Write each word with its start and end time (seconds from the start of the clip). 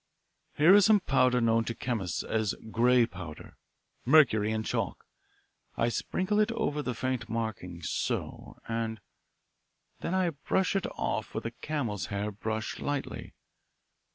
"Here 0.57 0.73
is 0.73 0.85
some 0.87 1.01
powder 1.01 1.39
known 1.39 1.63
to 1.65 1.75
chemists 1.75 2.23
as 2.23 2.55
'grey 2.71 3.05
powder' 3.05 3.55
mercury 4.03 4.51
and 4.51 4.65
chalk. 4.65 5.05
I 5.77 5.89
sprinkle 5.89 6.39
it 6.39 6.51
over 6.53 6.81
the 6.81 6.95
faint 6.95 7.29
markings, 7.29 7.89
so, 7.91 8.57
and 8.67 8.99
then 9.99 10.15
I 10.15 10.31
brush 10.31 10.75
it 10.75 10.87
off 10.97 11.35
with 11.35 11.45
a 11.45 11.51
camel's 11.51 12.07
hair 12.07 12.31
brush 12.31 12.79
lightly. 12.79 13.35